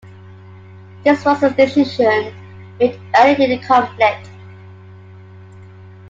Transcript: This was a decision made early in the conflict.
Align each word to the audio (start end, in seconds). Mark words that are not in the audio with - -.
This 1.03 1.23
was 1.23 1.43
a 1.43 1.51
decision 1.51 2.33
made 2.79 2.99
early 3.15 3.43
in 3.43 3.51
the 3.51 3.59
conflict. 3.67 4.31